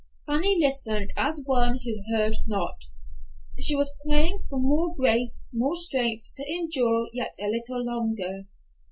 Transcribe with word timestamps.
Fanny 0.25 0.57
listened 0.59 1.13
as 1.15 1.43
one 1.45 1.77
who 1.85 2.01
heard 2.11 2.35
not. 2.47 2.85
She 3.59 3.75
was 3.75 3.93
praying 4.03 4.39
for 4.49 4.59
more 4.59 4.95
grace, 4.95 5.47
more 5.53 5.75
strength 5.75 6.31
to 6.37 6.51
endure 6.51 7.07
yet 7.13 7.35
a 7.39 7.45
little 7.45 7.85
longer. 7.85 8.47